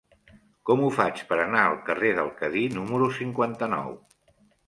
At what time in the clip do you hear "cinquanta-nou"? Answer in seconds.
3.21-3.93